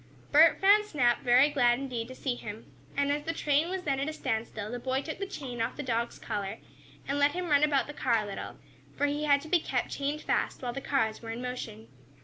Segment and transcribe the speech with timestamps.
[0.31, 3.99] Bert found Snap very glad indeed to see him, and as the train was then
[3.99, 6.57] at a standstill the boy took the chain off the dog's collar,
[7.07, 8.55] and let him run about the car a little,
[8.97, 11.87] for he had to be kept chained fast while the cars were in motion.